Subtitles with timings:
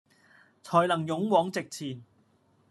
[0.63, 2.03] 才能勇往直前